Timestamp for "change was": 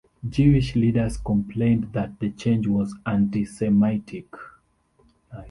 2.31-2.95